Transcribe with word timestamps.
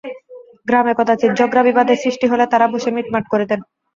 গ্রামে 0.67 0.93
কদাচিৎ 0.95 1.31
ঝগড়া 1.39 1.61
বিবাদের 1.67 1.97
সৃষ্টি 2.03 2.25
হলে 2.27 2.45
তাঁরা 2.51 2.67
বসে 2.73 2.89
মিটমাট 2.95 3.25
করে 3.29 3.45
দেন। 3.49 3.59